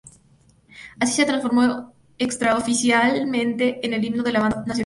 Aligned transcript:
Así 0.99 1.13
se 1.13 1.25
transformó 1.27 1.93
extraoficialmente 2.17 3.85
en 3.85 3.93
el 3.93 4.03
Himno 4.03 4.23
a 4.25 4.31
la 4.31 4.39
Bandera 4.39 4.61
Nacional. 4.65 4.79